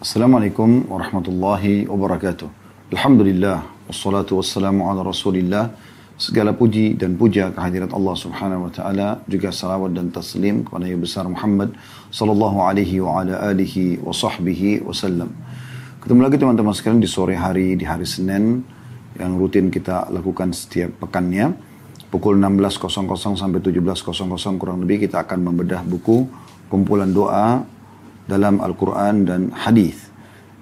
[0.00, 2.48] Assalamualaikum warahmatullahi wabarakatuh.
[2.88, 5.76] Alhamdulillah, wassalatu wassalamu ala rasulillah.
[6.16, 9.20] Segala puji dan puja kehadirat Allah subhanahu wa ta'ala.
[9.28, 11.76] Juga salawat dan taslim kepada Nabi besar Muhammad
[12.08, 15.36] sallallahu alaihi wa ala alihi wa sahbihi wasallam.
[16.00, 18.64] Ketemu lagi teman-teman sekalian di sore hari, di hari Senin.
[19.20, 21.52] Yang rutin kita lakukan setiap pekannya.
[22.08, 22.88] Pukul 16.00
[23.36, 24.16] sampai 17.00
[24.56, 26.24] kurang lebih kita akan membedah buku
[26.72, 27.68] kumpulan doa
[28.30, 30.06] dalam Al-Quran dan hadis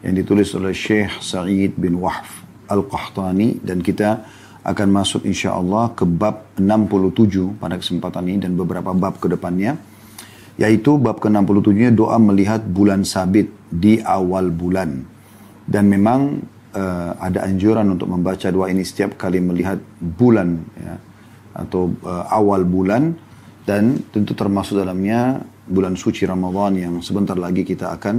[0.00, 2.40] yang ditulis oleh Syekh Sa'id bin Wahf
[2.72, 3.60] Al-Qahtani.
[3.60, 4.24] Dan kita
[4.64, 9.76] akan masuk insya Allah ke bab 67 pada kesempatan ini dan beberapa bab ke depannya.
[10.58, 15.06] Yaitu bab ke-67 nya doa melihat bulan sabit di awal bulan.
[15.68, 16.42] Dan memang
[16.74, 20.98] uh, ada anjuran untuk membaca doa ini setiap kali melihat bulan ya,
[21.54, 23.14] atau uh, awal bulan.
[23.62, 28.16] Dan tentu termasuk dalamnya bulan suci Ramadan yang sebentar lagi kita akan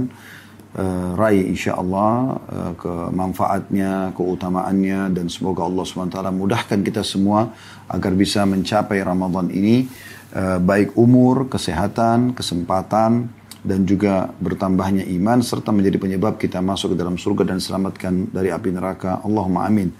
[0.78, 7.50] uh, raih insya Allah uh, kemanfaatnya, keutamaannya dan semoga Allah SWT mudahkan kita semua
[7.90, 9.90] agar bisa mencapai Ramadan ini
[10.34, 13.26] uh, baik umur, kesehatan, kesempatan
[13.60, 18.48] dan juga bertambahnya iman serta menjadi penyebab kita masuk ke dalam surga dan selamatkan dari
[18.48, 19.20] api neraka.
[19.20, 19.92] Allahumma amin.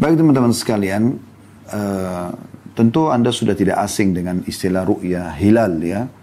[0.00, 1.20] Baik teman-teman sekalian,
[1.68, 2.32] uh,
[2.72, 6.21] tentu Anda sudah tidak asing dengan istilah ru'ya hilal ya Eh,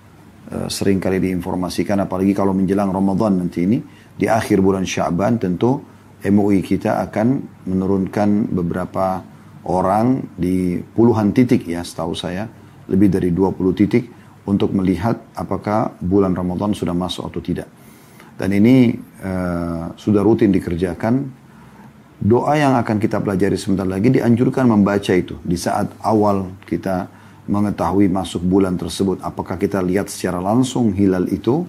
[0.70, 3.78] sering kali diinformasikan apalagi kalau menjelang Ramadan nanti ini
[4.18, 5.78] di akhir bulan Syaban tentu
[6.26, 7.28] MUI kita akan
[7.70, 9.22] menurunkan beberapa
[9.70, 12.50] orang di puluhan titik ya setahu saya
[12.90, 14.10] lebih dari 20 titik
[14.50, 17.70] untuk melihat apakah bulan Ramadan sudah masuk atau tidak.
[18.34, 21.38] Dan ini uh, sudah rutin dikerjakan.
[22.20, 27.08] Doa yang akan kita pelajari sebentar lagi dianjurkan membaca itu di saat awal kita
[27.50, 29.26] mengetahui masuk bulan tersebut.
[29.26, 31.66] Apakah kita lihat secara langsung hilal itu,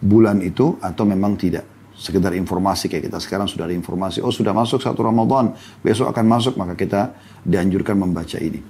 [0.00, 1.68] bulan itu, atau memang tidak.
[1.92, 5.52] Sekedar informasi kayak kita sekarang sudah ada informasi, oh sudah masuk satu Ramadan,
[5.84, 7.12] besok akan masuk, maka kita
[7.44, 8.62] dianjurkan membaca ini.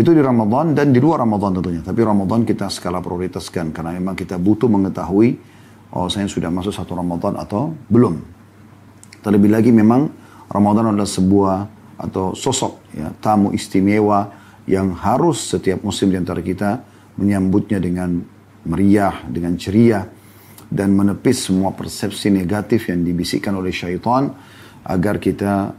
[0.00, 1.82] Itu di Ramadan dan di luar Ramadan tentunya.
[1.84, 5.36] Tapi Ramadan kita skala prioritaskan karena memang kita butuh mengetahui
[5.92, 8.16] oh saya sudah masuk satu Ramadan atau belum.
[9.20, 10.08] Terlebih lagi memang
[10.48, 11.56] Ramadan adalah sebuah
[12.00, 14.39] atau sosok ya, tamu istimewa
[14.70, 16.86] yang harus setiap muslim di antara kita
[17.18, 18.22] menyambutnya dengan
[18.70, 20.06] meriah, dengan ceria,
[20.70, 24.30] dan menepis semua persepsi negatif yang dibisikkan oleh syaitan
[24.86, 25.74] agar kita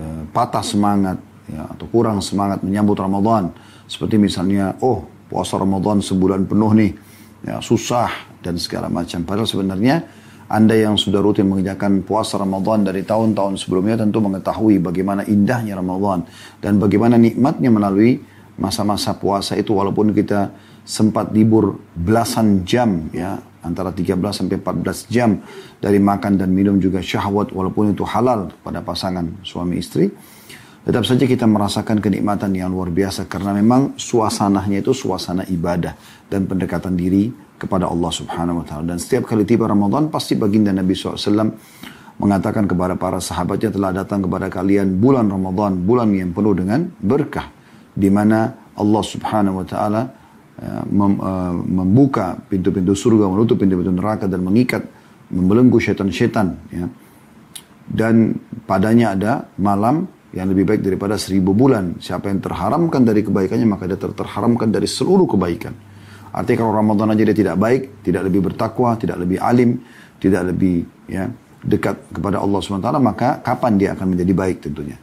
[0.00, 1.20] uh, patah semangat
[1.52, 3.52] ya, atau kurang semangat menyambut Ramadan.
[3.84, 6.92] Seperti misalnya, oh puasa Ramadan sebulan penuh nih,
[7.44, 8.08] ya, susah
[8.40, 9.28] dan segala macam.
[9.28, 10.08] Padahal sebenarnya
[10.52, 16.28] anda yang sudah rutin mengerjakan puasa Ramadan dari tahun-tahun sebelumnya tentu mengetahui bagaimana indahnya Ramadan
[16.60, 18.20] dan bagaimana nikmatnya melalui
[18.60, 19.72] masa-masa puasa itu.
[19.72, 20.52] Walaupun kita
[20.84, 25.40] sempat libur belasan jam ya antara 13 sampai 14 jam
[25.80, 30.12] dari makan dan minum juga syahwat walaupun itu halal pada pasangan suami istri
[30.82, 33.30] tetap saja kita merasakan kenikmatan yang luar biasa.
[33.30, 35.94] Karena memang suasananya itu suasana ibadah
[36.28, 37.30] dan pendekatan diri
[37.62, 38.84] kepada Allah Subhanahu wa taala.
[38.90, 41.54] Dan setiap kali tiba Ramadan pasti baginda Nabi SAW
[42.18, 47.46] mengatakan kepada para sahabatnya telah datang kepada kalian bulan Ramadan, bulan yang penuh dengan berkah
[47.94, 50.02] di mana Allah Subhanahu wa taala
[50.90, 54.82] mem, uh, membuka pintu-pintu surga, menutup pintu-pintu neraka dan mengikat
[55.32, 56.86] membelenggu setan-setan ya.
[57.82, 62.00] Dan padanya ada malam yang lebih baik daripada seribu bulan.
[62.00, 65.91] Siapa yang terharamkan dari kebaikannya maka dia terharamkan dari seluruh kebaikan.
[66.32, 69.84] Artinya kalau Ramadan aja dia tidak baik, tidak lebih bertakwa, tidak lebih alim,
[70.16, 71.28] tidak lebih ya
[71.62, 74.96] dekat kepada Allah SWT, maka kapan dia akan menjadi baik tentunya.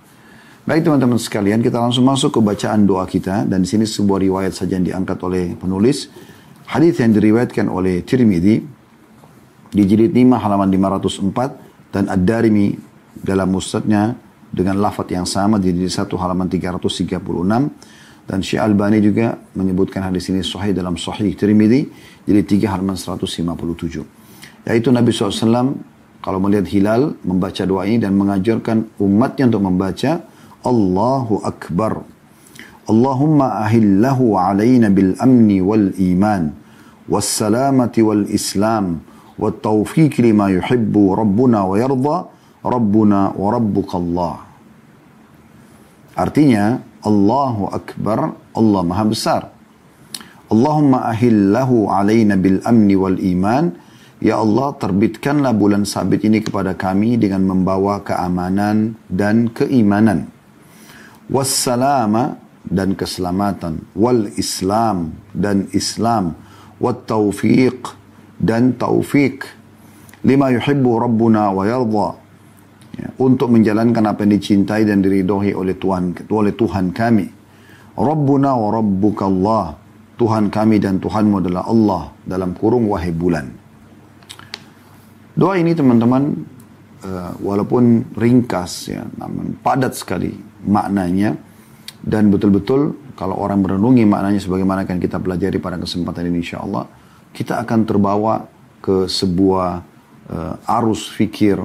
[0.66, 4.54] Baik teman-teman sekalian, kita langsung masuk ke bacaan doa kita dan di sini sebuah riwayat
[4.54, 6.10] saja yang diangkat oleh penulis.
[6.70, 8.56] Hadis yang diriwayatkan oleh Tirmidzi
[9.70, 12.78] di jilid 5 halaman 504 dan Ad-Darimi
[13.18, 14.14] dalam musnadnya
[14.50, 17.18] dengan lafaz yang sama di jilid 1 halaman 336
[18.30, 21.90] dan Syekh Albani juga menyebutkan hadis ini sahih dalam sahih Tirmidzi
[22.30, 24.70] jadi 3 halaman 157.
[24.70, 25.74] Yaitu Nabi SAW
[26.22, 30.12] kalau melihat hilal membaca doa ini dan mengajarkan umatnya untuk membaca
[30.62, 32.06] Allahu Akbar.
[32.86, 36.54] Allahumma ahillahu alaina bil amni wal iman
[37.10, 39.02] was salamati wal islam
[39.42, 42.18] yuhibbu rabbuna wa yarda
[42.62, 44.36] rabbuna wa rabbuka Allah.
[46.14, 49.42] Artinya Allahu Akbar, Allah Maha Besar.
[50.50, 53.72] Allahumma ahillahu alaina bil amni wal iman.
[54.20, 60.28] Ya Allah, terbitkanlah bulan sabit ini kepada kami dengan membawa keamanan dan keimanan.
[61.32, 62.36] Wassalama
[62.68, 63.88] dan keselamatan.
[63.96, 66.36] Wal Islam dan Islam.
[66.82, 67.96] Wat taufiq
[68.42, 69.48] dan taufik.
[70.20, 72.29] lima yuhibbu rabbuna wa yardha
[73.00, 77.28] ya, untuk menjalankan apa yang dicintai dan diridhoi oleh Tuhan oleh Tuhan kami.
[77.96, 79.66] Rabbuna wa rabbuka Allah.
[80.20, 83.48] Tuhan kami dan Tuhanmu adalah Allah dalam kurung wahai bulan.
[85.32, 86.44] Doa ini teman-teman
[87.08, 90.36] uh, walaupun ringkas ya namun padat sekali
[90.68, 91.40] maknanya.
[92.00, 96.88] Dan betul-betul kalau orang merenungi maknanya sebagaimana akan kita pelajari pada kesempatan ini insya Allah
[97.36, 98.48] kita akan terbawa
[98.80, 99.70] ke sebuah
[100.32, 101.60] uh, arus fikir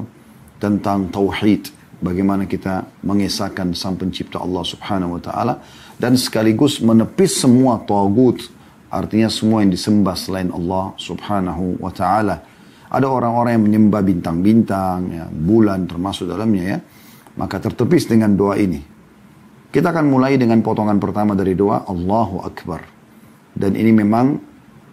[0.64, 1.68] tentang tauhid
[2.00, 5.60] bagaimana kita mengesahkan sang pencipta Allah subhanahu wa ta'ala
[6.00, 8.40] dan sekaligus menepis semua tagut
[8.88, 12.40] artinya semua yang disembah selain Allah subhanahu wa ta'ala.
[12.88, 16.78] Ada orang-orang yang menyembah bintang-bintang ya, bulan termasuk dalamnya ya.
[17.34, 18.78] Maka tertepis dengan doa ini.
[19.74, 22.86] Kita akan mulai dengan potongan pertama dari doa Allahu Akbar.
[23.50, 24.38] Dan ini memang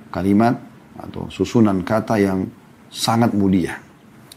[0.09, 0.57] kalimat
[0.97, 2.50] atau susunan kata yang
[2.89, 3.90] sangat mulia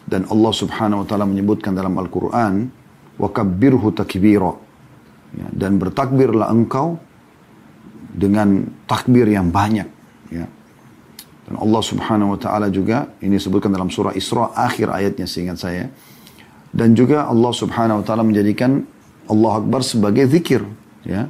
[0.05, 2.69] dan Allah Subhanahu wa taala menyebutkan dalam Al-Qur'an
[3.17, 4.53] wa kabbirhu takbira
[5.33, 7.01] ya, dan bertakbirlah engkau
[8.15, 9.89] dengan takbir yang banyak
[10.31, 10.47] ya.
[11.45, 15.93] Dan Allah Subhanahu wa taala juga ini disebutkan dalam surah Isra akhir ayatnya seingat saya.
[16.75, 18.83] Dan juga Allah Subhanahu wa taala menjadikan
[19.29, 20.65] Allah Akbar sebagai zikir
[21.05, 21.29] ya.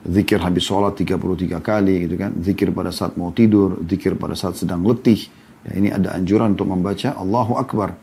[0.00, 2.32] Zikir habis sholat 33 kali gitu kan.
[2.40, 5.28] Zikir pada saat mau tidur, zikir pada saat sedang letih.
[5.68, 7.96] Ya, ini ada anjuran untuk membaca Allahu Akbar.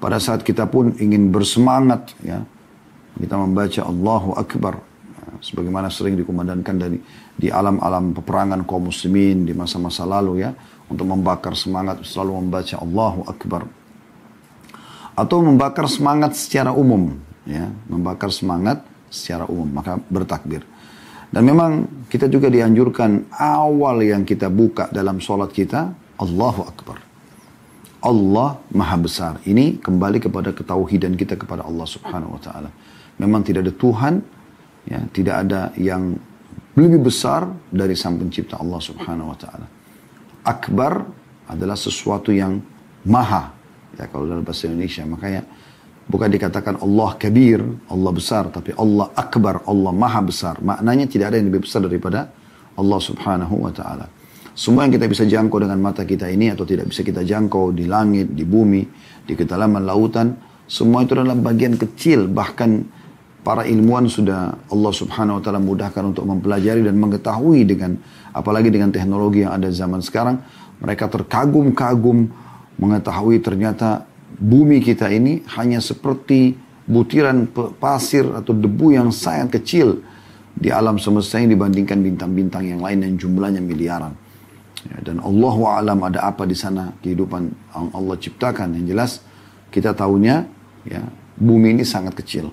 [0.00, 2.44] Pada saat kita pun ingin bersemangat ya,
[3.16, 4.80] kita membaca Allahu Akbar.
[4.80, 6.98] Ya, sebagaimana sering dikumandangkan dari
[7.40, 10.52] di alam-alam peperangan kaum muslimin di masa-masa lalu ya
[10.92, 13.64] untuk membakar semangat selalu membaca Allahu Akbar
[15.16, 17.16] atau membakar semangat secara umum
[17.48, 20.68] ya membakar semangat secara umum maka bertakbir
[21.32, 27.10] dan memang kita juga dianjurkan awal yang kita buka dalam sholat kita Allahu Akbar
[28.00, 29.34] Allah Maha Besar.
[29.44, 32.72] Ini kembali kepada ketauhidan kita kepada Allah Subhanahu wa taala.
[33.20, 34.14] Memang tidak ada Tuhan,
[34.88, 36.16] ya, tidak ada yang
[36.80, 39.66] lebih besar dari Sang Pencipta Allah Subhanahu wa taala.
[40.48, 41.04] Akbar
[41.44, 42.56] adalah sesuatu yang
[43.04, 43.52] maha.
[44.00, 45.44] Ya kalau dalam bahasa Indonesia makanya
[46.08, 47.60] bukan dikatakan Allah kabir,
[47.92, 50.56] Allah besar, tapi Allah akbar, Allah maha besar.
[50.64, 52.32] Maknanya tidak ada yang lebih besar daripada
[52.80, 54.08] Allah Subhanahu wa taala.
[54.54, 57.86] Semua yang kita bisa jangkau dengan mata kita ini atau tidak bisa kita jangkau di
[57.86, 58.82] langit, di bumi,
[59.24, 60.34] di kedalaman lautan,
[60.70, 62.86] semua itu adalah bagian kecil bahkan
[63.42, 67.98] para ilmuwan sudah Allah Subhanahu wa taala mudahkan untuk mempelajari dan mengetahui dengan
[68.30, 70.38] apalagi dengan teknologi yang ada zaman sekarang,
[70.78, 72.30] mereka terkagum-kagum
[72.78, 74.06] mengetahui ternyata
[74.38, 76.54] bumi kita ini hanya seperti
[76.86, 77.46] butiran
[77.78, 80.02] pasir atau debu yang sangat kecil
[80.54, 84.12] di alam semesta ini dibandingkan bintang-bintang yang lain yang jumlahnya miliaran.
[84.88, 87.42] Ya, dan Allah alam ada apa di sana kehidupan
[87.76, 88.80] yang Allah ciptakan.
[88.80, 89.10] Yang jelas
[89.68, 90.48] kita tahunya
[90.88, 91.02] ya
[91.36, 92.48] bumi ini sangat kecil.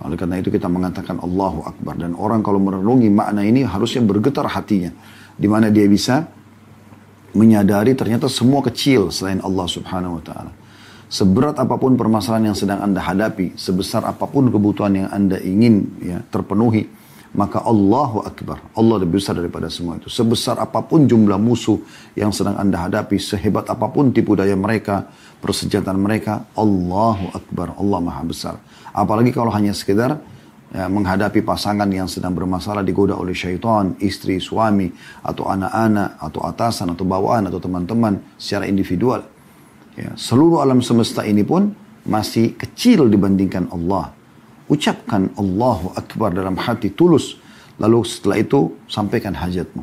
[0.00, 2.00] Oleh karena itu kita mengatakan Allahu Akbar.
[2.00, 4.92] Dan orang kalau merenungi makna ini harusnya bergetar hatinya.
[5.36, 6.28] Di mana dia bisa
[7.34, 10.52] menyadari ternyata semua kecil selain Allah Subhanahu wa taala.
[11.10, 16.00] Seberat apa pun permasalahan yang sedang Anda hadapi, sebesar apa pun kebutuhan yang Anda ingin
[16.00, 16.90] ya terpenuhi,
[17.34, 18.62] maka Allahu Akbar.
[18.78, 20.06] Allah lebih besar daripada semua itu.
[20.06, 21.82] Sebesar apa pun jumlah musuh
[22.14, 25.10] yang sedang anda hadapi, sehebat apa pun tipu daya mereka,
[25.42, 27.74] persenjataan mereka, Allahu Akbar.
[27.74, 28.54] Allah Maha Besar.
[28.94, 30.22] Apalagi kalau hanya sekedar
[30.70, 34.94] ya, menghadapi pasangan yang sedang bermasalah digoda oleh syaitan, istri, suami,
[35.26, 39.26] atau anak-anak, atau atasan, atau bawaan, atau teman-teman secara individual.
[39.98, 41.74] Ya, seluruh alam semesta ini pun
[42.06, 44.14] masih kecil dibandingkan Allah.
[44.70, 47.36] Ucapkan Allahu Akbar dalam hati tulus.
[47.76, 49.82] Lalu setelah itu sampaikan hajatmu.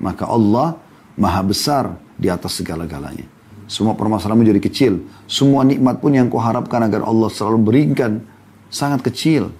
[0.00, 0.80] Maka Allah
[1.16, 1.84] maha besar
[2.16, 3.28] di atas segala-galanya.
[3.66, 4.92] Semua permasalahanmu jadi kecil.
[5.26, 8.22] Semua nikmat pun yang kau harapkan agar Allah selalu berikan
[8.70, 9.50] sangat kecil.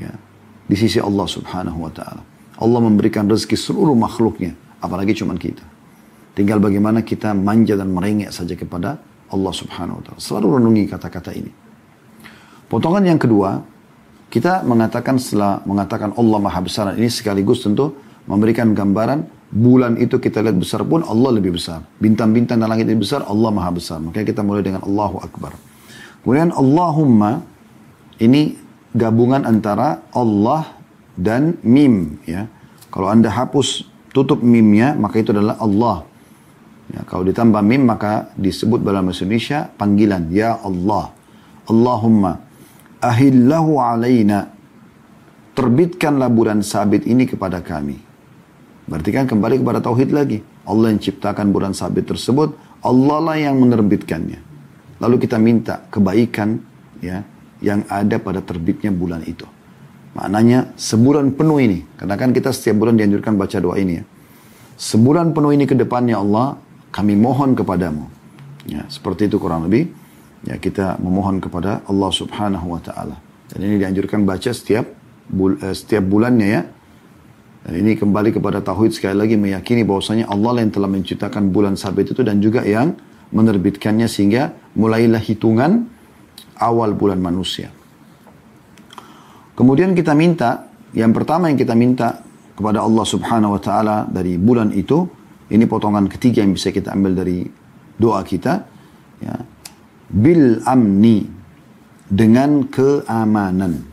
[0.00, 0.16] Ya,
[0.64, 2.22] di sisi Allah subhanahu wa ta'ala.
[2.58, 4.56] Allah memberikan rezeki seluruh makhluknya.
[4.80, 5.62] Apalagi cuma kita.
[6.34, 10.20] Tinggal bagaimana kita manja dan merengek saja kepada Allah subhanahu wa ta'ala.
[10.22, 11.52] Selalu renungi kata-kata ini.
[12.68, 13.60] Potongan yang kedua,
[14.28, 17.96] kita mengatakan setelah mengatakan Allah Maha Besar ini sekaligus tentu
[18.28, 21.80] memberikan gambaran bulan itu kita lihat besar pun Allah lebih besar.
[21.96, 23.98] Bintang-bintang dan langit lebih besar, Allah Maha Besar.
[24.04, 25.56] Makanya kita mulai dengan Allahu Akbar.
[26.20, 27.40] Kemudian Allahumma
[28.20, 28.60] ini
[28.92, 30.68] gabungan antara Allah
[31.16, 32.44] dan mim ya.
[32.92, 36.04] Kalau Anda hapus tutup mimnya maka itu adalah Allah.
[36.88, 41.12] Ya, kalau ditambah mim maka disebut dalam bahasa Indonesia panggilan ya Allah.
[41.68, 42.47] Allahumma
[42.98, 44.50] ahillahu alaina
[45.54, 47.98] terbitkanlah bulan sabit ini kepada kami.
[48.88, 50.38] Berarti kan kembali kepada tauhid lagi.
[50.68, 54.40] Allah yang ciptakan bulan sabit tersebut, Allah lah yang menerbitkannya.
[55.00, 56.60] Lalu kita minta kebaikan
[57.02, 57.24] ya
[57.58, 59.44] yang ada pada terbitnya bulan itu.
[60.16, 64.04] Maknanya sebulan penuh ini, karena kan kita setiap bulan dianjurkan baca doa ini ya.
[64.78, 66.58] Sebulan penuh ini ke depannya Allah,
[66.94, 68.06] kami mohon kepadamu.
[68.66, 69.90] Ya, seperti itu kurang lebih.
[70.46, 73.18] Ya, kita memohon kepada Allah Subhanahu wa taala.
[73.50, 74.86] Dan ini dianjurkan baca setiap
[75.26, 76.62] bul eh, setiap bulannya ya.
[77.66, 82.14] Dan ini kembali kepada tauhid sekali lagi meyakini bahwasanya Allah yang telah menciptakan bulan sabit
[82.14, 82.94] itu dan juga yang
[83.34, 85.90] menerbitkannya sehingga mulailah hitungan
[86.62, 87.68] awal bulan manusia.
[89.58, 92.22] Kemudian kita minta, yang pertama yang kita minta
[92.54, 95.02] kepada Allah subhanahu wa ta'ala dari bulan itu,
[95.50, 97.42] ini potongan ketiga yang bisa kita ambil dari
[97.98, 98.62] doa kita,
[99.18, 99.34] ya,
[100.08, 101.38] bil amni,
[102.08, 103.84] dengan keamanan.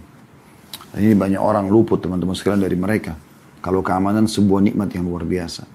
[0.96, 3.20] Ini banyak orang luput teman-teman sekalian dari mereka.
[3.60, 5.68] Kalau keamanan sebuah nikmat yang luar biasa.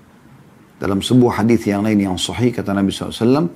[0.80, 3.52] Dalam sebuah hadis yang lain yang sahih kata Nabi SAW,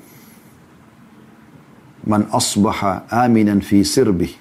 [2.05, 4.37] Man asbaha aminan fi sirbih.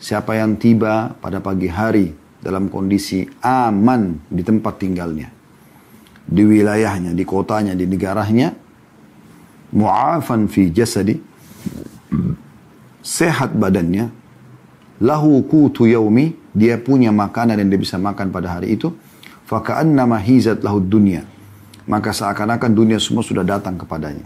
[0.00, 5.28] Siapa yang tiba pada pagi hari dalam kondisi aman di tempat tinggalnya.
[6.24, 8.56] Di wilayahnya, di kotanya, di negaranya.
[9.76, 11.31] Mu'afan fi jasadi.
[13.02, 14.10] Sehat badannya.
[15.02, 16.38] Lahu kutu yaumi.
[16.52, 18.92] Dia punya makanan yang dia bisa makan pada hari itu.
[19.48, 21.24] Faka'annama hizat lahu dunia.
[21.88, 24.24] Maka seakan-akan dunia semua sudah datang kepadanya.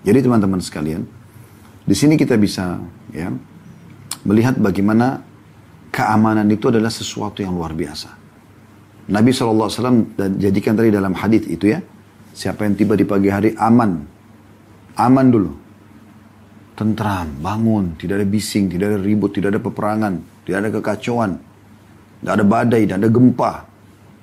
[0.00, 1.04] Jadi teman-teman sekalian,
[1.84, 2.80] di sini kita bisa
[3.12, 3.28] ya
[4.24, 5.20] melihat bagaimana
[5.92, 8.08] keamanan itu adalah sesuatu yang luar biasa.
[9.10, 9.68] Nabi SAW
[10.38, 11.84] jadikan tadi dalam hadis itu ya,
[12.32, 14.00] siapa yang tiba di pagi hari aman,
[14.96, 15.50] aman dulu,
[16.80, 20.16] tentram, bangun, tidak ada bising, tidak ada ribut, tidak ada peperangan,
[20.48, 21.36] tidak ada kekacauan,
[22.24, 23.52] tidak ada badai, tidak ada gempa,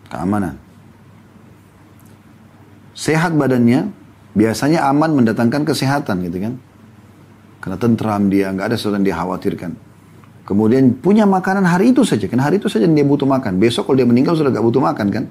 [0.10, 0.56] keamanan.
[2.98, 3.94] Sehat badannya,
[4.38, 6.54] Biasanya aman mendatangkan kesehatan gitu kan.
[7.58, 9.72] Karena tentram dia, nggak ada sesuatu yang dia khawatirkan.
[10.46, 13.58] Kemudian punya makanan hari itu saja, kan hari itu saja dia butuh makan.
[13.58, 15.26] Besok kalau dia meninggal sudah nggak butuh makan kan.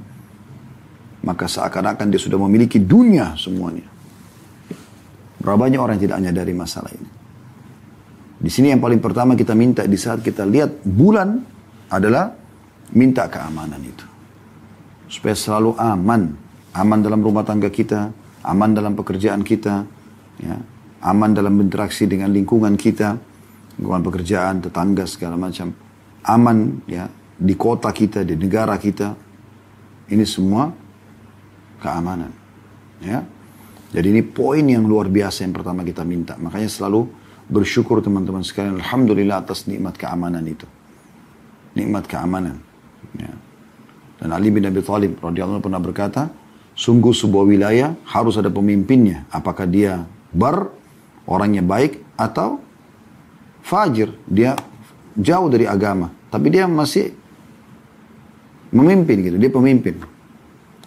[1.23, 3.87] Maka seakan-akan dia sudah memiliki dunia semuanya.
[5.41, 7.11] Berapa banyak orang yang tidak menyadari masalah ini.
[8.37, 11.41] Di sini yang paling pertama kita minta di saat kita lihat bulan
[11.89, 12.33] adalah
[12.93, 14.05] minta keamanan itu.
[15.09, 16.23] Supaya selalu aman.
[16.77, 18.13] Aman dalam rumah tangga kita,
[18.45, 19.89] aman dalam pekerjaan kita,
[20.45, 20.57] ya,
[21.09, 23.17] aman dalam interaksi dengan lingkungan kita,
[23.81, 25.73] lingkungan pekerjaan, tetangga segala macam,
[26.29, 29.17] aman ya di kota kita, di negara kita,
[30.13, 30.69] ini semua
[31.81, 32.29] keamanan,
[33.01, 33.25] ya.
[33.97, 36.37] Jadi ini poin yang luar biasa yang pertama kita minta.
[36.37, 37.09] Makanya selalu
[37.49, 38.77] bersyukur teman-teman sekalian.
[38.77, 40.69] Alhamdulillah atas nikmat keamanan itu.
[41.73, 42.61] Nikmat keamanan.
[43.17, 43.33] Ya.
[44.21, 46.29] Dan Ali bin Abi Thalib radhiyallahu pernah berkata,
[46.77, 49.25] Sungguh sebuah wilayah harus ada pemimpinnya.
[49.33, 50.69] Apakah dia bar,
[51.25, 52.61] orangnya baik, atau
[53.65, 54.53] fajir, dia
[55.17, 56.13] jauh dari agama.
[56.29, 57.17] Tapi dia masih
[58.77, 59.97] memimpin gitu, dia pemimpin.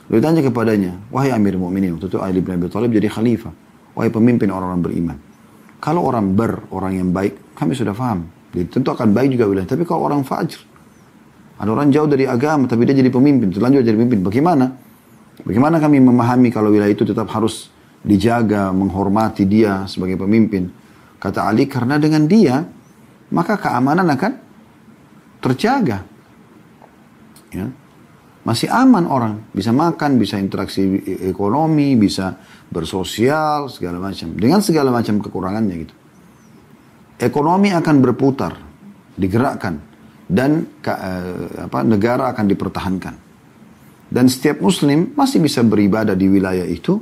[0.09, 3.53] Lalu tanya kepadanya, wahai Amir Mu'minin, waktu itu Ali bin Abi Thalib jadi khalifah.
[3.93, 5.17] Wahai pemimpin orang-orang beriman.
[5.77, 8.25] Kalau orang ber, orang yang baik, kami sudah paham.
[8.49, 9.69] Jadi tentu akan baik juga wilayah.
[9.69, 10.59] Tapi kalau orang fajr,
[11.61, 14.25] ada orang jauh dari agama, tapi dia jadi pemimpin, terlanjur jadi pemimpin.
[14.25, 14.65] Bagaimana?
[15.45, 17.69] Bagaimana kami memahami kalau wilayah itu tetap harus
[18.01, 20.73] dijaga, menghormati dia sebagai pemimpin?
[21.21, 22.65] Kata Ali, karena dengan dia,
[23.29, 24.31] maka keamanan akan
[25.37, 26.01] terjaga.
[27.53, 27.69] Ya.
[28.39, 30.81] Masih aman orang, bisa makan, bisa interaksi
[31.27, 32.39] ekonomi, bisa
[32.71, 34.31] bersosial, segala macam.
[34.31, 35.95] Dengan segala macam kekurangannya gitu.
[37.19, 38.55] Ekonomi akan berputar,
[39.19, 39.75] digerakkan,
[40.23, 43.15] dan eh, apa, negara akan dipertahankan.
[44.09, 46.97] Dan setiap muslim masih bisa beribadah di wilayah itu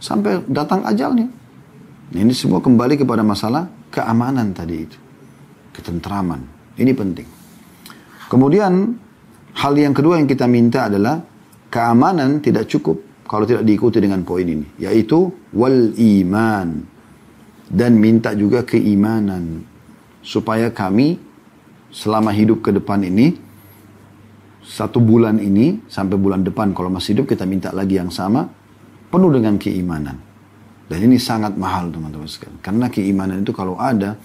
[0.00, 1.28] sampai datang ajalnya.
[2.10, 4.98] Ini semua kembali kepada masalah keamanan tadi itu.
[5.76, 6.42] Ketentraman.
[6.74, 7.28] Ini penting.
[8.26, 8.98] Kemudian
[9.60, 11.20] hal yang kedua yang kita minta adalah
[11.68, 12.96] keamanan tidak cukup
[13.28, 14.80] kalau tidak diikuti dengan poin ini.
[14.80, 16.68] Yaitu wal iman.
[17.70, 19.62] Dan minta juga keimanan.
[20.24, 21.20] Supaya kami
[21.92, 23.36] selama hidup ke depan ini
[24.60, 28.48] satu bulan ini sampai bulan depan kalau masih hidup kita minta lagi yang sama
[29.08, 30.16] penuh dengan keimanan.
[30.90, 32.58] Dan ini sangat mahal teman-teman sekalian.
[32.58, 34.18] Karena keimanan itu kalau ada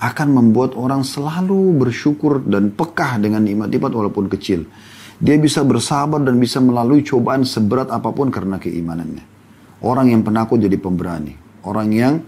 [0.00, 4.64] akan membuat orang selalu bersyukur dan pekah dengan nikmat-nikmat walaupun kecil.
[5.20, 9.20] Dia bisa bersabar dan bisa melalui cobaan seberat apa pun karena keimanannya.
[9.84, 11.36] Orang yang penakut jadi pemberani.
[11.60, 12.24] Orang yang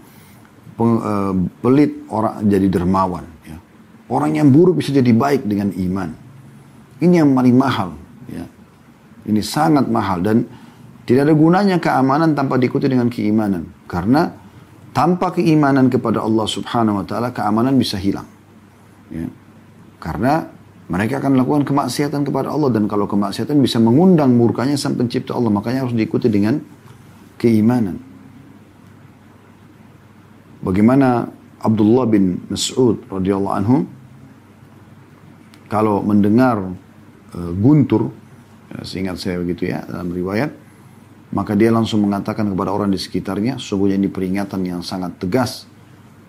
[0.77, 1.33] eh,
[1.65, 3.25] pelit orang jadi dermawan.
[3.41, 3.57] Ya.
[4.05, 6.13] Orang yang buruk bisa jadi baik dengan iman.
[7.01, 7.89] Ini yang paling mahal.
[8.29, 8.45] Ya.
[9.25, 10.37] Ini sangat mahal dan
[11.03, 13.67] Tidak ada gunanya keamanan tanpa diikuti dengan keimanan.
[13.91, 14.23] Karena
[14.93, 18.29] tanpa keimanan kepada Allah subhanahu wa ta'ala, keamanan bisa hilang.
[19.09, 19.27] Ya.
[19.97, 20.45] Karena
[20.87, 22.69] mereka akan melakukan kemaksiatan kepada Allah.
[22.69, 25.49] Dan kalau kemaksiatan bisa mengundang murkanya sang pencipta Allah.
[25.49, 26.61] Makanya harus diikuti dengan
[27.41, 27.97] keimanan.
[30.63, 31.27] Bagaimana
[31.59, 33.77] Abdullah bin Mas'ud radhiyallahu anhu
[35.67, 36.61] kalau mendengar
[37.33, 38.13] uh, guntur,
[38.69, 40.53] ya, seingat saya begitu ya dalam riwayat,
[41.33, 45.65] maka dia langsung mengatakan kepada orang di sekitarnya, sungguhnya ini peringatan yang sangat tegas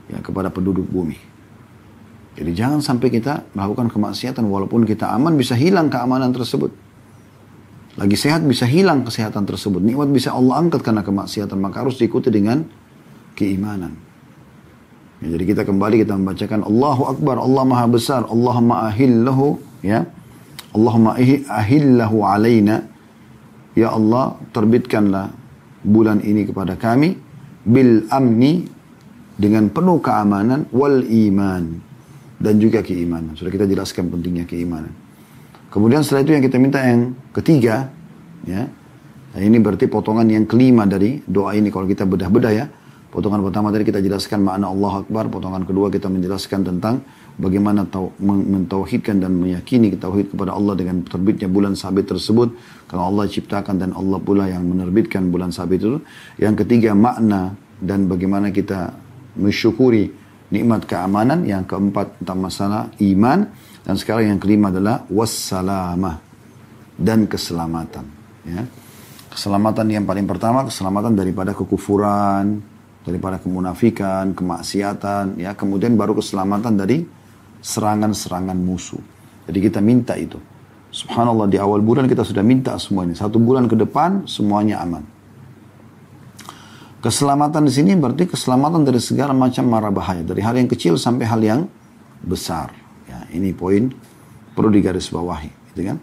[0.09, 1.21] ya kepada penduduk bumi.
[2.35, 6.73] Jadi jangan sampai kita melakukan kemaksiatan walaupun kita aman bisa hilang keamanan tersebut.
[7.95, 9.79] Lagi sehat bisa hilang kesehatan tersebut.
[9.79, 11.55] Nikmat bisa Allah angkat karena kemaksiatan.
[11.55, 12.67] Maka harus diikuti dengan
[13.39, 13.95] keimanan.
[15.23, 20.11] Ya, jadi kita kembali kita membacakan Allahu Akbar, Allah Maha Besar, Allahumma ahillahu ya.
[20.75, 22.94] Allahumma ahillahu alaina
[23.75, 25.35] Ya Allah, terbitkanlah
[25.83, 27.19] bulan ini kepada kami
[27.67, 28.71] bil amni
[29.35, 31.65] dengan penuh keamanan wal iman
[32.39, 33.35] dan juga keimanan.
[33.35, 34.95] Sudah kita jelaskan pentingnya keimanan.
[35.75, 37.91] Kemudian setelah itu yang kita minta yang ketiga,
[38.47, 38.71] ya.
[39.35, 42.71] Nah, ini berarti potongan yang kelima dari doa ini kalau kita bedah-bedah ya.
[43.11, 47.03] Potongan pertama tadi kita jelaskan makna Allah Akbar, potongan kedua kita menjelaskan tentang
[47.39, 52.55] bagaimana tau, mentauhidkan dan meyakini tauhid kepada Allah dengan terbitnya bulan sabit tersebut.
[52.87, 55.99] Karena Allah ciptakan dan Allah pula yang menerbitkan bulan sabit itu.
[56.39, 58.95] Yang ketiga makna dan bagaimana kita
[59.39, 60.11] mensyukuri
[60.55, 61.43] nikmat keamanan.
[61.43, 63.51] Yang keempat tentang masalah iman.
[63.85, 66.17] Dan sekarang yang kelima adalah wassalamah
[66.97, 68.07] dan keselamatan
[68.47, 68.63] ya.
[69.35, 72.63] Keselamatan yang paling pertama keselamatan daripada kekufuran
[73.05, 75.59] daripada kemunafikan kemaksiatan ya.
[75.59, 77.03] Kemudian baru keselamatan dari
[77.65, 79.01] serangan-serangan musuh.
[79.49, 80.37] Jadi kita minta itu.
[80.93, 83.17] Subhanallah di awal bulan kita sudah minta semua ini.
[83.17, 85.03] Satu bulan ke depan semuanya aman.
[87.01, 90.23] Keselamatan di sini berarti keselamatan dari segala macam mara bahaya.
[90.23, 91.61] Dari hal yang kecil sampai hal yang
[92.23, 92.71] besar.
[93.09, 93.93] Ya, ini poin
[94.55, 95.75] perlu digarisbawahi.
[95.75, 95.99] Gitu kan?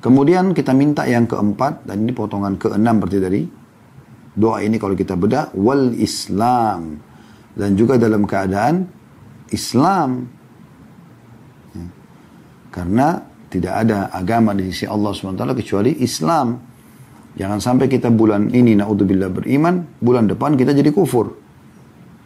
[0.00, 3.40] Kemudian kita minta yang keempat, dan ini potongan keenam berarti dari
[4.32, 7.00] doa ini kalau kita bedah, wal Islam.
[7.52, 8.88] Dan juga dalam keadaan
[9.52, 10.39] Islam
[12.70, 16.54] karena tidak ada agama di sisi Allah SWT kecuali Islam.
[17.34, 21.34] Jangan sampai kita bulan ini na'udzubillah beriman, bulan depan kita jadi kufur.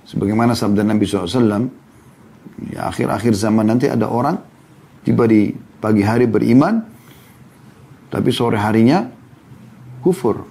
[0.04, 1.64] Sebagaimana sabda Nabi SAW,
[2.72, 4.36] ya akhir-akhir zaman nanti ada orang
[5.04, 6.80] tiba di pagi hari beriman,
[8.12, 9.08] tapi sore harinya
[10.04, 10.44] kufur.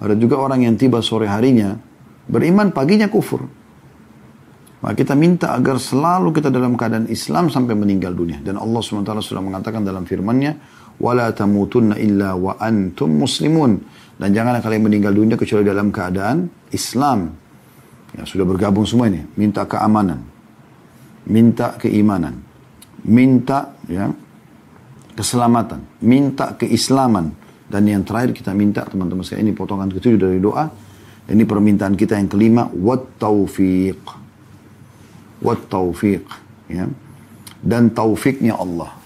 [0.00, 1.76] Ada juga orang yang tiba sore harinya
[2.28, 3.59] beriman, paginya kufur.
[4.85, 8.37] Maka kita minta agar selalu kita dalam keadaan Islam sampai meninggal dunia.
[8.37, 10.53] Dan Allah SWT sudah mengatakan dalam firmannya,
[11.01, 13.71] وَلَا تَمُوتُنَّ إِلَّا وَأَنْتُمْ مُسْلِمُونَ
[14.21, 17.33] Dan janganlah kalian meninggal dunia kecuali dalam keadaan Islam.
[18.13, 19.25] Ya, sudah bergabung semua ini.
[19.35, 20.21] Minta keamanan.
[21.27, 22.39] Minta keimanan.
[23.09, 24.07] Minta ya,
[25.17, 25.81] keselamatan.
[26.05, 27.33] Minta keislaman.
[27.65, 30.69] Dan yang terakhir kita minta teman-teman saya ini potongan ketujuh dari doa.
[31.25, 32.69] Ini permintaan kita yang kelima.
[32.69, 34.25] وَالتَّوْفِيقِ
[35.42, 36.24] taufiq
[36.68, 36.86] ya.
[37.60, 38.96] Dan taufiknya Allah.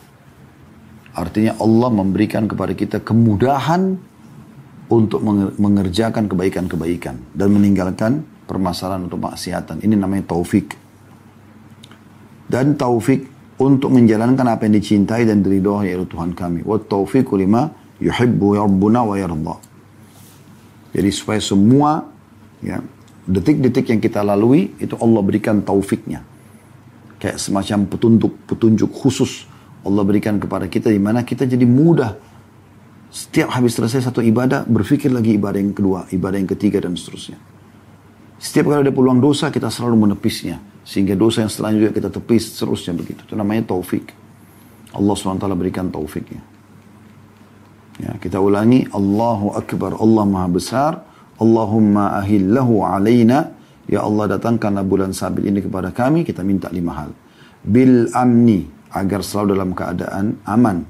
[1.14, 3.98] Artinya Allah memberikan kepada kita kemudahan
[4.90, 5.22] untuk
[5.58, 9.82] mengerjakan kebaikan-kebaikan dan meninggalkan permasalahan untuk maksiatan.
[9.82, 10.74] Ini namanya taufik.
[12.46, 13.26] Dan taufik
[13.58, 16.66] untuk menjalankan apa yang dicintai dan diridhoi oleh Tuhan kami.
[16.66, 17.70] Wa taufiqu lima
[18.02, 19.56] yuhibbu rabbuna wa yarda.
[20.94, 22.06] Jadi supaya semua
[22.62, 22.78] ya
[23.24, 26.24] detik-detik yang kita lalui itu Allah berikan taufiknya.
[27.20, 29.48] Kayak semacam petunjuk petunjuk khusus
[29.84, 32.16] Allah berikan kepada kita di mana kita jadi mudah
[33.14, 37.38] setiap habis selesai satu ibadah berpikir lagi ibadah yang kedua, ibadah yang ketiga dan seterusnya.
[38.42, 42.92] Setiap kali ada peluang dosa kita selalu menepisnya sehingga dosa yang selanjutnya kita tepis seterusnya
[42.92, 43.22] begitu.
[43.24, 44.10] Itu namanya taufik.
[44.92, 46.42] Allah SWT berikan taufiknya.
[48.02, 50.92] Ya, kita ulangi Allahu Akbar, Allah Maha Besar,
[51.38, 53.52] Allahumma ahillahu alaina.
[53.84, 56.24] Ya Allah datangkanlah bulan sabit ini kepada kami.
[56.24, 57.10] Kita minta lima hal.
[57.64, 58.70] Bil amni.
[58.94, 60.86] Agar selalu dalam keadaan aman.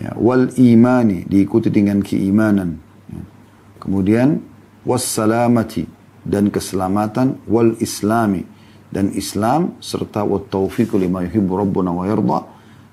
[0.00, 1.28] Ya, wal imani.
[1.28, 2.80] Diikuti dengan keimanan.
[3.12, 3.22] Ya.
[3.78, 4.40] Kemudian.
[4.88, 5.84] Wassalamati.
[6.24, 7.44] Dan keselamatan.
[7.44, 8.42] Wal islami.
[8.88, 9.78] Dan Islam.
[9.78, 12.40] Serta wat taufiq lima yuhibbu rabbuna wa yarda.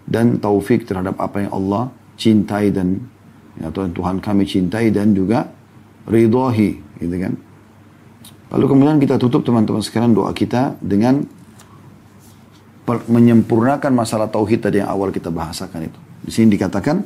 [0.08, 2.98] Dan taufik terhadap apa yang Allah cintai dan
[3.62, 5.57] ya, Tuhan kami cintai dan juga
[6.08, 6.70] ridhahi
[7.04, 7.34] gitu kan.
[8.56, 11.20] Lalu kemudian kita tutup teman-teman sekarang doa kita dengan
[12.88, 16.00] menyempurnakan masalah tauhid tadi yang awal kita bahasakan itu.
[16.24, 17.04] Di sini dikatakan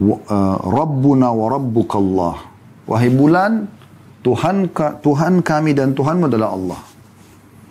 [0.00, 2.36] uh, Rabbuna wa Rabbukallah.
[2.88, 3.68] Wahai bulan,
[4.24, 6.80] Tuhan Tuhan kami dan Tuhanmu adalah Allah.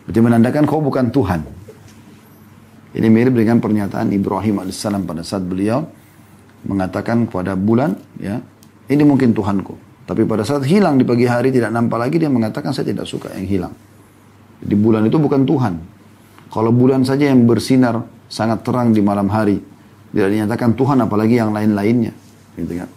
[0.06, 1.42] Berarti menandakan kau bukan Tuhan.
[2.94, 5.82] Ini mirip dengan pernyataan Ibrahim AS pada saat beliau
[6.70, 8.38] mengatakan kepada bulan, ya,
[8.86, 9.93] ini mungkin Tuhanku.
[10.04, 13.32] Tapi pada saat hilang di pagi hari tidak nampak lagi dia mengatakan saya tidak suka
[13.40, 13.74] yang hilang.
[14.64, 15.74] Jadi bulan itu bukan Tuhan.
[16.52, 19.64] Kalau bulan saja yang bersinar sangat terang di malam hari
[20.14, 22.14] tidak dinyatakan Tuhan apalagi yang lain-lainnya,
[22.54, 22.90] gitu kan?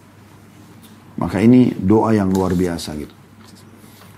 [1.17, 3.09] Maka ini doa yang luar biasa gitu.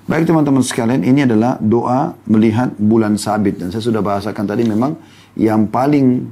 [0.10, 3.62] Baik teman-teman sekalian, ini adalah doa melihat bulan sabit.
[3.62, 4.98] Dan saya sudah bahasakan tadi memang
[5.38, 6.28] yang paling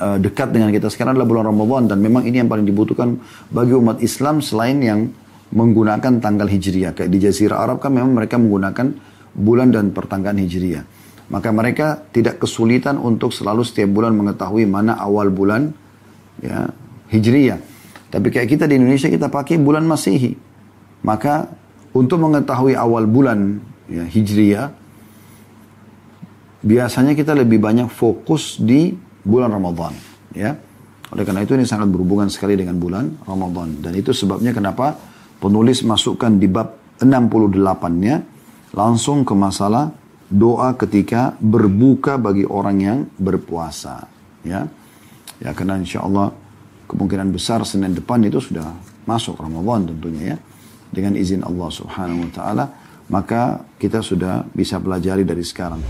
[0.00, 1.92] uh, dekat dengan kita sekarang adalah bulan Ramadan.
[1.92, 3.20] Dan memang ini yang paling dibutuhkan
[3.52, 5.12] bagi umat Islam selain yang
[5.52, 6.96] menggunakan tanggal Hijriah.
[6.96, 8.96] Kayak di Jazirah Arab kan memang mereka menggunakan
[9.36, 10.84] bulan dan pertanggaan Hijriah.
[11.32, 15.72] Maka mereka tidak kesulitan untuk selalu setiap bulan mengetahui mana awal bulan
[16.40, 16.68] ya,
[17.08, 17.60] Hijriah.
[18.12, 20.36] Tapi kayak kita di Indonesia kita pakai bulan Masehi.
[21.04, 21.48] Maka
[21.96, 24.72] untuk mengetahui awal bulan ya, Hijriah,
[26.60, 28.92] biasanya kita lebih banyak fokus di
[29.24, 29.96] bulan Ramadan.
[30.36, 30.56] Ya.
[31.12, 33.80] Oleh karena itu ini sangat berhubungan sekali dengan bulan Ramadan.
[33.84, 35.11] Dan itu sebabnya kenapa
[35.42, 38.22] penulis masukkan di bab 68-nya
[38.78, 39.90] langsung ke masalah
[40.30, 44.06] doa ketika berbuka bagi orang yang berpuasa.
[44.46, 44.70] Ya,
[45.42, 46.30] ya karena insya Allah
[46.86, 48.70] kemungkinan besar Senin depan itu sudah
[49.04, 50.38] masuk Ramadan tentunya ya.
[50.92, 52.64] Dengan izin Allah subhanahu wa ta'ala.
[53.08, 55.80] Maka kita sudah bisa pelajari dari sekarang.